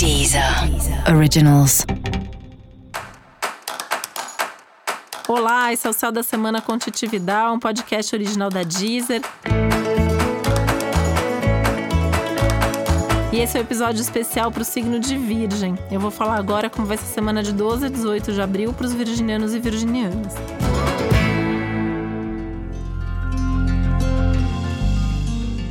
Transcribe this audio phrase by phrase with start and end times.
[0.00, 0.42] Deezer
[1.14, 1.84] Originals.
[5.28, 9.20] Olá, esse é o Céu da Semana com Titividade, um podcast original da Deezer.
[13.30, 15.76] E esse é o um episódio especial para o signo de Virgem.
[15.90, 18.72] Eu vou falar agora como vai ser a semana de 12 a 18 de abril
[18.72, 20.32] para os virginianos e virginianas.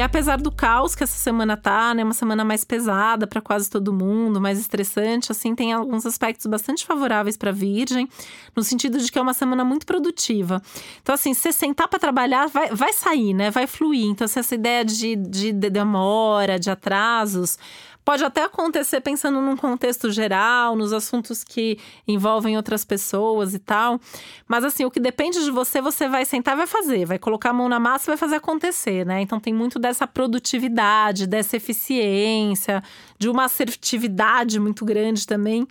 [0.00, 3.68] E apesar do caos que essa semana tá, né, uma semana mais pesada para quase
[3.68, 8.08] todo mundo, mais estressante, assim, tem alguns aspectos bastante favoráveis para Virgem,
[8.56, 10.62] no sentido de que é uma semana muito produtiva.
[11.02, 14.06] Então, assim, se sentar para trabalhar, vai, vai sair, né, vai fluir.
[14.06, 17.58] Então, se essa ideia de, de, de demora, de atrasos,
[18.04, 24.00] Pode até acontecer pensando num contexto geral, nos assuntos que envolvem outras pessoas e tal.
[24.48, 27.52] Mas assim, o que depende de você, você vai sentar vai fazer, vai colocar a
[27.52, 29.20] mão na massa vai fazer acontecer, né?
[29.20, 32.82] Então tem muito dessa produtividade, dessa eficiência,
[33.18, 35.66] de uma assertividade muito grande também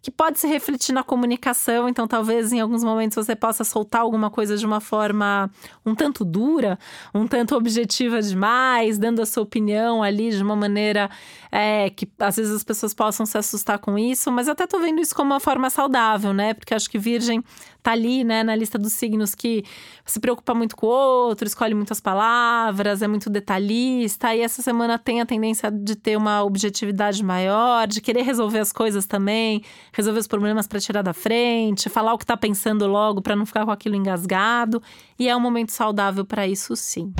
[0.00, 1.88] que pode se refletir na comunicação.
[1.88, 5.50] Então, talvez em alguns momentos você possa soltar alguma coisa de uma forma
[5.84, 6.78] um tanto dura,
[7.12, 11.10] um tanto objetiva demais, dando a sua opinião ali de uma maneira
[11.50, 14.30] é, que às vezes as pessoas possam se assustar com isso.
[14.30, 16.54] Mas eu até tô vendo isso como uma forma saudável, né?
[16.54, 17.42] Porque acho que Virgem
[17.82, 19.64] tá ali, né, na lista dos signos que
[20.04, 24.34] se preocupa muito com o outro, escolhe muitas palavras, é muito detalhista.
[24.34, 28.72] E essa semana tem a tendência de ter uma objetividade maior, de querer resolver as
[28.72, 29.62] coisas também
[29.98, 33.44] resolver os problemas para tirar da frente, falar o que está pensando logo para não
[33.44, 34.80] ficar com aquilo engasgado.
[35.18, 37.12] E é um momento saudável para isso, sim.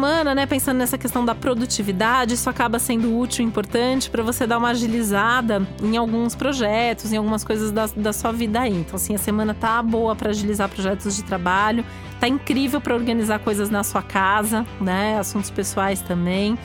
[0.00, 4.46] Semana, né, pensando nessa questão da produtividade, isso acaba sendo útil e importante para você
[4.46, 8.74] dar uma agilizada em alguns projetos, em algumas coisas da, da sua vida aí.
[8.74, 11.84] Então, assim, a semana tá boa para agilizar projetos de trabalho,
[12.18, 16.58] tá incrível para organizar coisas na sua casa, né, assuntos pessoais também.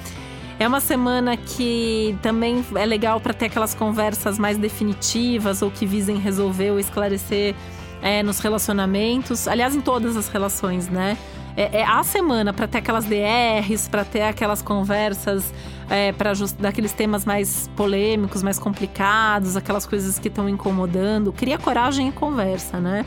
[0.57, 5.85] É uma semana que também é legal para ter aquelas conversas mais definitivas ou que
[5.85, 7.53] visem resolver ou esclarecer
[8.01, 9.45] é, nos relacionamentos.
[9.45, 11.17] Aliás, em todas as relações, né?
[11.55, 15.53] É, é a semana para ter aquelas DRs, para ter aquelas conversas
[15.89, 21.31] é, para daqueles temas mais polêmicos, mais complicados, aquelas coisas que estão incomodando.
[21.31, 23.05] Cria coragem e conversa, né?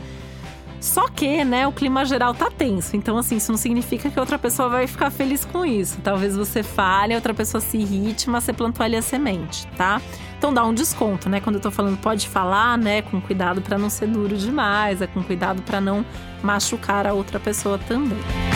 [0.79, 2.95] Só que, né, o clima geral tá tenso.
[2.95, 5.99] Então, assim, isso não significa que outra pessoa vai ficar feliz com isso.
[6.03, 10.01] Talvez você fale, outra pessoa se irrite, mas você plantou ali a semente, tá?
[10.37, 11.41] Então dá um desconto, né?
[11.41, 15.07] Quando eu tô falando pode falar, né, com cuidado para não ser duro demais, é
[15.07, 16.05] com cuidado para não
[16.41, 18.48] machucar a outra pessoa também.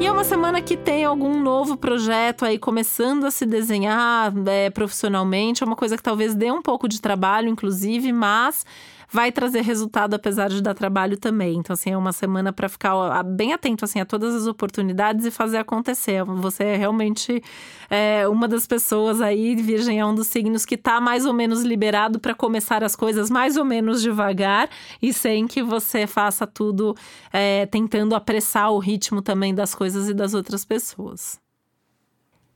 [0.00, 4.68] E é uma semana que tem algum novo projeto aí começando a se desenhar é,
[4.68, 5.62] profissionalmente.
[5.62, 8.66] É uma coisa que talvez dê um pouco de trabalho, inclusive, mas
[9.10, 11.56] vai trazer resultado apesar de dar trabalho também.
[11.56, 15.30] Então, assim, é uma semana para ficar bem atento assim, a todas as oportunidades e
[15.30, 16.24] fazer acontecer.
[16.24, 17.42] Você é realmente
[17.90, 21.62] é, uma das pessoas aí, Virgem é um dos signos que está mais ou menos
[21.62, 24.68] liberado para começar as coisas mais ou menos devagar
[25.00, 26.94] e sem que você faça tudo
[27.32, 31.43] é, tentando apressar o ritmo também das coisas e das outras pessoas.